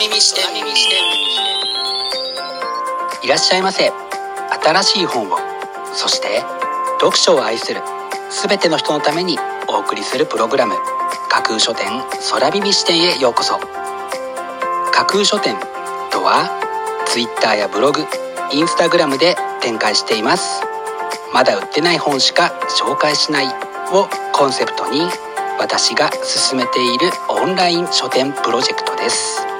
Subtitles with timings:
[0.00, 0.44] 耳視点
[3.22, 3.92] いらっしゃいませ。
[4.64, 5.36] 新しい本を。
[5.92, 6.40] そして
[7.00, 7.82] 読書を愛する。
[8.30, 10.74] 全ての人のためにお送りするプログラム。
[11.28, 11.86] 架空書店
[12.30, 13.58] 空耳視点へようこそ。
[14.90, 15.54] 架空書店
[16.10, 16.48] とは
[17.04, 18.00] Twitter やブログ
[18.54, 20.62] インスタグラムで展開しています。
[21.34, 23.48] まだ売ってない本しか紹介しない
[23.92, 25.02] をコンセプトに
[25.58, 29.59] 私が進めているオンライン書店プロジェクトです。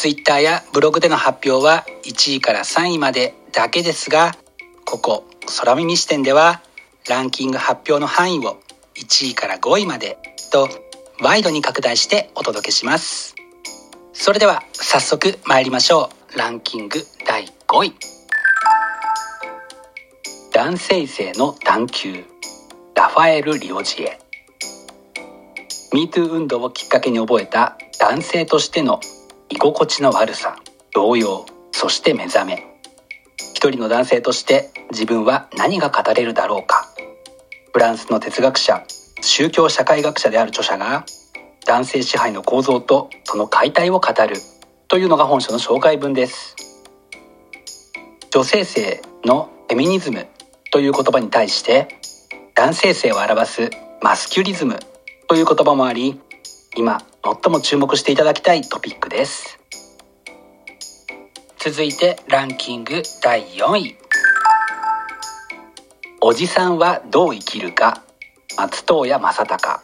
[0.00, 4.36] Twitter やブログでの発表は1位から3位までだけですが
[4.84, 5.24] ここ
[5.58, 6.62] 空耳視点では
[7.08, 8.60] ランキング発表の範囲を
[8.94, 10.16] 1位から5位まで
[10.52, 10.68] と
[11.20, 13.34] ワイドに拡大してお届けします。
[14.12, 16.38] それでは早速参りましょう。
[16.38, 17.94] ランキング第5位。
[20.52, 22.24] 男性性の探求。
[22.94, 24.20] ラファエル・リオジエ。
[25.92, 29.00] MeToo 運動をきっかけに覚えた男性としての
[29.50, 30.56] 居心地の悪さ
[30.94, 32.66] 動揺そして目覚め。
[33.54, 36.88] 一人の男性として自分は何が語れるだろうか。
[37.72, 38.84] フランスの哲学者
[39.20, 41.04] 宗教社会学者である著者が
[41.66, 44.36] 男性支配の構造とその解体を語る。
[44.88, 46.56] というのが本書の紹介文です。
[48.30, 50.26] 女性性のフェミニズム
[50.70, 51.88] という言葉に対して
[52.54, 53.70] 男性性を表す
[54.02, 54.78] マスキュリズム
[55.26, 56.20] という言葉もあり
[56.78, 59.58] 今最も注目していただきたいトピックです。
[61.58, 63.96] 続いてランキング第4位。
[66.20, 68.04] おじさんはどう生きるか？
[68.56, 69.80] 松任谷正隆。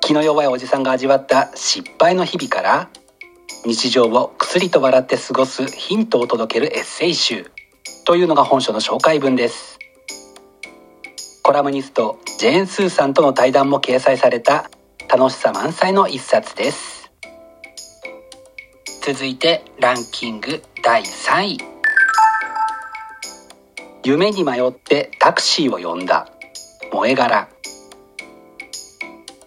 [0.00, 2.88] 気の弱いおじさんが味わった失敗の日々から
[3.66, 7.50] 日常をくすりと笑って過ごすヒントを届けるエッセイ集。
[8.04, 9.80] というのが本書の紹介文です。
[11.42, 14.70] コラムニストジェーン・スーさんとの対談も掲載された
[15.10, 17.10] 楽しさ満載の一冊です。
[19.00, 21.58] 続いてランキング第3位。
[24.04, 26.28] 夢に迷ってタクシーを呼んだ。
[26.92, 27.48] 萌え柄。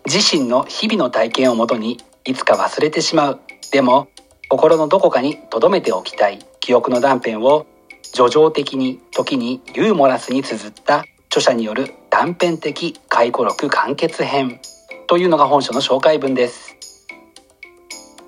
[0.07, 3.39] 自身の日々の体験をもとにいつか忘れてしまう。
[3.71, 4.07] でも
[4.49, 6.39] 心のどこかに留めておきたい。
[6.59, 7.67] 記憶の断片を
[8.15, 14.59] 叙情的に時にユーモラスに綴った著者による断片的回顧録完結編。
[15.07, 16.75] というのが本書の紹介文です。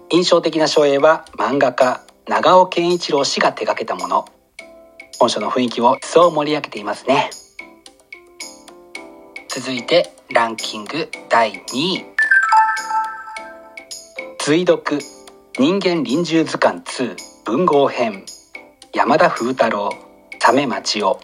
[0.10, 4.26] 印象的な書影は漫画家長尾健一郎氏が手掛けたもの。
[5.20, 7.30] 本書の雰囲気を一層盛り上げていますね。
[9.50, 12.06] 続いてランキング第2位。
[14.40, 15.00] 追読
[15.58, 17.16] 人間臨終図鑑2
[17.46, 18.26] 文豪編。
[18.94, 19.90] 山田風太郎
[20.40, 21.20] サメ町夫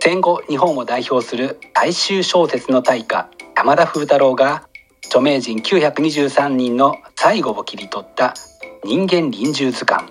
[0.00, 3.30] 戦後日本を代表する大衆小説の大家。
[3.62, 4.66] 山田風太郎が
[5.04, 8.34] 著名人923人の最後を切り取った
[8.82, 10.08] 人間臨終図鑑。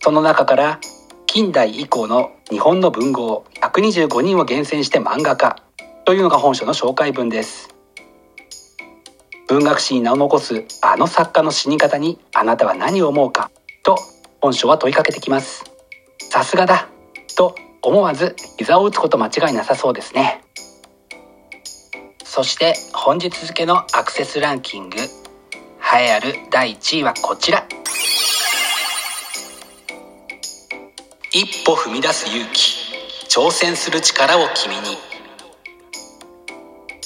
[0.00, 0.80] その中から
[1.26, 5.62] 近代以降の日本の文豪125人を厳選して漫画家
[6.04, 7.72] というのが本書の紹介文です。
[9.46, 13.52] 文学史に名を残すあの作家の死に方にあなたは何を思うか
[13.84, 13.96] と
[14.40, 15.62] 本書は問いかけてきます。
[16.18, 16.88] さすがだ
[17.36, 20.41] と思わず膝を打つこと間違いなさそうですね。
[22.34, 27.66] そして本日付のアクセスランキング栄えある第1位はこちら。
[31.30, 32.72] 一歩踏み出す勇気
[33.28, 34.96] 挑戦する力を君に。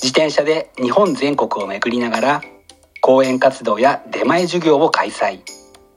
[0.01, 2.43] 自転車で日本全国を巡りながら
[3.01, 5.41] 講演活動や出前授業を開催。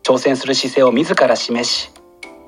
[0.02, 1.92] 挑戦する姿勢を自ら示し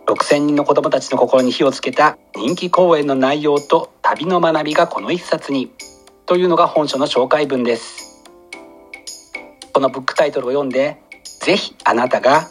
[0.08, 5.72] 6,000人の子どもたちの心に火をつけた人気講演の内容と旅の学びがこの一冊に。
[6.26, 8.24] というのが本書の紹介文です。
[9.74, 11.02] このブックタイトルを読んで
[11.42, 12.48] ぜひあなたが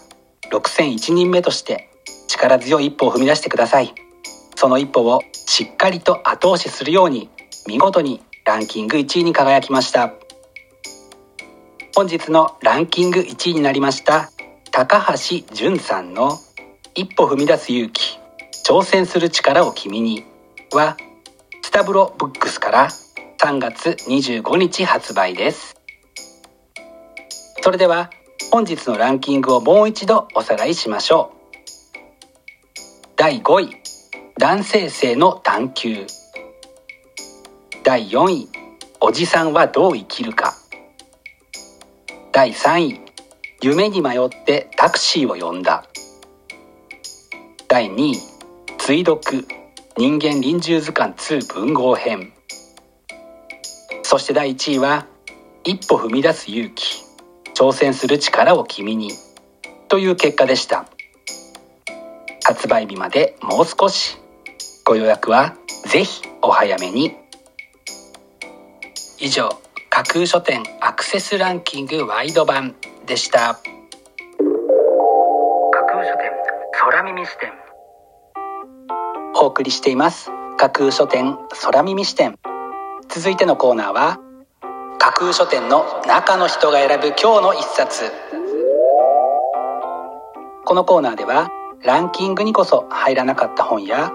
[0.51, 1.91] 6001人目として
[2.29, 3.95] 力強い一歩を踏み出してください。
[4.57, 7.29] その一歩をしっかりと後押しするように
[7.67, 10.15] 見事にランキング1位に輝きました。
[11.95, 14.31] 本日のランキング1位になりました
[14.71, 16.39] 高橋淳さんの
[16.95, 18.19] 一歩踏み出す勇気
[18.65, 20.25] 挑戦する力を君に
[20.73, 20.97] は
[21.63, 22.89] スタブロブックスから
[23.43, 25.75] 3月25日発売です。
[27.63, 28.11] それでは
[28.53, 31.57] 本日のランキングをもう一度おさらいしましょう。
[33.17, 33.77] 第5位
[34.39, 36.07] 男性性の探求。
[37.83, 38.49] 第4位
[39.01, 40.55] おじさんはどう生きるか。
[42.33, 43.01] 第3位
[43.63, 45.87] 夢に迷ってタクシーを呼んだ。
[47.69, 48.17] 第2位
[48.77, 49.47] 追読
[49.97, 52.35] 人間臨終図鑑2文豪編。
[54.11, 55.07] そして第1位は
[55.63, 57.05] 一歩踏み出す勇気。
[57.55, 59.13] 挑戦する力を君に。
[59.87, 60.87] という結果でした。
[62.45, 64.19] 発売日までもう少し。
[64.85, 65.55] ご予約は
[65.87, 67.15] ぜひお早めに。
[69.21, 69.49] 以上
[69.91, 72.75] 架空書店アクセスランキングワイド版
[73.07, 73.61] でした。
[73.61, 73.61] 架
[75.89, 76.33] 空書店
[76.73, 77.53] 空耳視点。
[79.41, 80.33] お送りしています。
[80.59, 82.37] 架空書店空耳視点。
[83.13, 84.21] 続いてのコーナーは
[85.01, 88.05] 架空書店の中の人が選ぶ今日の一冊。
[90.65, 91.51] このコーナーでは
[91.83, 94.13] ランキングにこそ入らなかった本や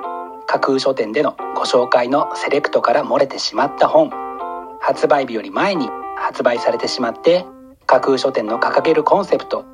[0.48, 4.12] 架空書店でのご紹介のセレクトから漏れてしまった本
[4.80, 7.46] 発売日より前に発売されてしまって
[7.86, 9.66] 架空書店の掲げるコンセプト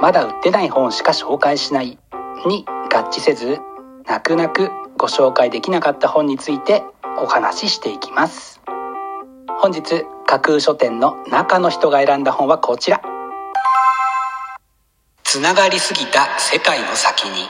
[0.00, 1.98] まだ売ってない本しか紹介しない
[2.46, 2.64] に
[2.94, 3.58] 合致せず
[4.06, 6.84] 泣く泣くご紹介できなかった本について
[7.20, 8.57] お話ししていきます。
[9.60, 13.02] 本日架空書店の中の人が選んだ本はこちら。
[15.24, 17.48] つながりすぎた世界の先に。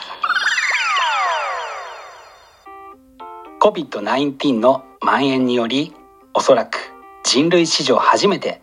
[3.60, 5.92] COVID-19 の蔓延により
[6.32, 6.78] おそらく
[7.24, 8.62] 人類史上初めて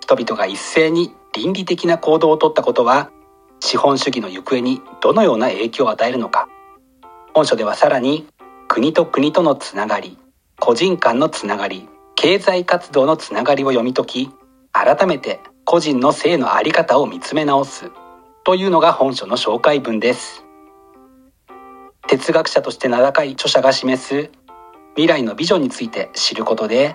[0.00, 3.12] 人々が一斉に倫理的な行動をとったことは
[3.60, 6.48] 資本主義の行方にどのような影響を与えるのか。
[7.32, 8.26] 本書ではさらに
[8.66, 10.18] 国と国とのつながり
[10.58, 11.88] 個人間のつながり
[12.22, 14.30] 経済活動のつながりを読み解き
[14.70, 17.90] 改めて個人の性の在り方を見つめ直す
[18.44, 20.44] というのが本書の紹介文です。
[22.06, 24.30] 哲学者として名高い著者が示す
[24.94, 26.94] 未来のビジョンについて知ることで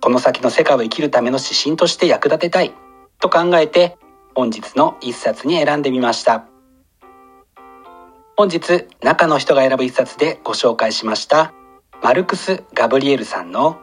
[0.00, 2.74] この先の世界を生きるための指針として役立てたい
[3.20, 3.96] と考えて
[4.34, 6.44] 本日の一冊に選んでみました。
[8.36, 11.54] 本日中の人が選ぶ一冊でご紹介しました
[12.02, 13.78] マルクス・ガブリエルさんの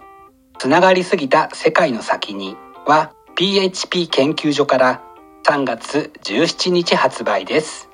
[0.60, 2.56] つながりすぎた世界の先に
[2.86, 5.02] は PHP 研究所から
[5.46, 7.90] 3月17日発売です。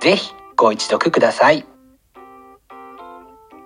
[0.00, 1.66] ぜひご一読ください。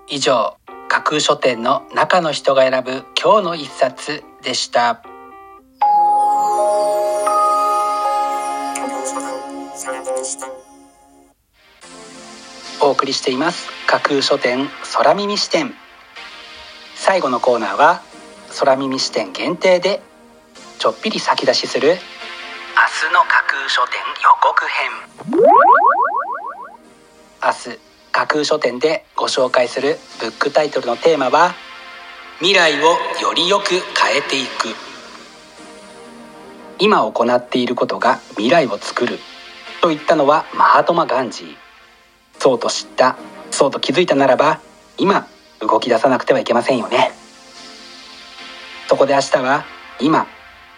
[0.08, 0.56] 以上、
[0.88, 5.02] 架空書店の中の人が選ぶ今日の一冊でした。
[12.80, 15.74] お送りしています架空書店空耳視点
[16.94, 18.02] 最後のコーナーは
[18.58, 20.02] 空耳視点限定で
[20.80, 24.90] ちょっぴり先出しする明日の架空書店予告編。
[27.40, 27.78] 明日
[28.10, 31.54] 架空書店でご紹介するブックタイトルのテーマは
[32.38, 34.74] 未来をよりよく変えていく。
[36.80, 39.20] 今行っていることが未来を作る。
[39.80, 41.56] と言ったのはマハトマ・ガンジー。
[42.40, 43.16] そうと知った
[43.52, 44.60] そうと気づいたならば
[44.96, 45.28] 今
[45.60, 47.12] 動き出さなくてはいけませんよね。
[48.88, 49.64] そこで明日は
[50.00, 50.26] 今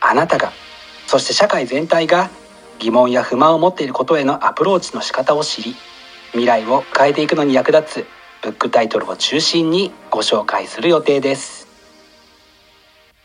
[0.00, 0.52] あなたが
[1.07, 2.31] そして社会全体が
[2.79, 5.76] 疑問や不満を持っていることへのアプローチの仕方を知り
[6.33, 8.07] 未来を変えていくのに役立つ
[8.43, 11.69] ブックタイトルを中心にご紹介する予定です。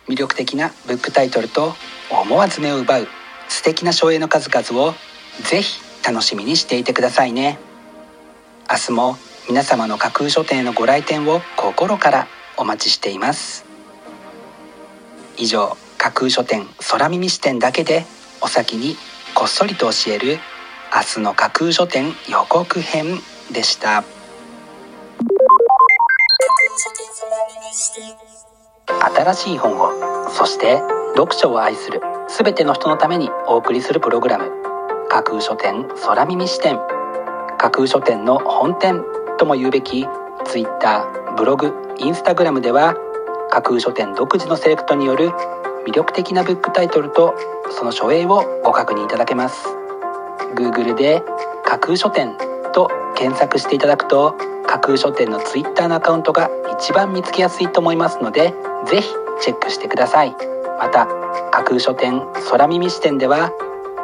[0.08, 1.74] 魅力的なブックタイトルと
[2.12, 3.08] 思わず目を奪う
[3.48, 4.94] 素敵な省エの数々を
[5.44, 7.58] ぜひ楽しみにしていてくださいね。
[8.70, 12.28] 明日も皆様の架空書店へのご来店を心から
[12.58, 13.75] お待ちしています。
[15.38, 18.06] 以上架空書店空耳視点だけで
[18.42, 18.96] お先に
[19.34, 20.38] こっそりと教える
[20.96, 23.20] 明日の架空書店予告編
[23.52, 24.04] でした。
[29.16, 30.80] 新しい本をそして
[31.16, 34.52] 読書を愛する全ての人のためにお送りするプログラム。
[35.10, 36.80] 架空書店空耳視点。
[37.58, 39.04] 架空書店の本店
[39.38, 40.08] とも言うべき
[40.46, 41.06] Twitter
[41.38, 42.96] ブログインスタグラムでは
[43.52, 45.30] 「架空書店独自のセレクトによる
[45.88, 47.36] 魅力的なブックタイトルと
[47.72, 49.68] その書影をご確認いただけます。
[50.56, 51.24] Google で
[51.64, 52.38] 架空書店
[52.74, 54.36] と検索していただくと
[54.68, 56.50] 架空書店の Twitter のアカウントが
[56.80, 58.54] 一番見つけやすいと思いますので
[58.88, 59.10] ぜひ
[59.42, 60.36] チェックしてください。
[60.80, 61.08] また
[61.52, 63.52] 架空書店空耳視点では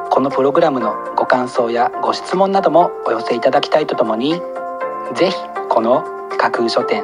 [0.09, 4.41] このプログラムのご感想やご質問などもお寄せいただきたいとともに
[5.15, 5.35] ぜひ
[5.69, 6.03] この
[6.37, 7.03] 架空書店